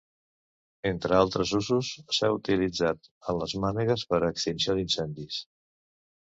[0.91, 5.39] Entre altres usos, s'ha utilitzat en les mànegues per a extinció d'incendis.